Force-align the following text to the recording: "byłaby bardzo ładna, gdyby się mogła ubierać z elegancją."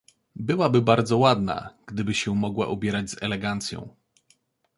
"byłaby 0.35 0.81
bardzo 0.81 1.17
ładna, 1.17 1.69
gdyby 1.85 2.13
się 2.13 2.35
mogła 2.35 2.67
ubierać 2.67 3.09
z 3.11 3.23
elegancją." 3.23 3.95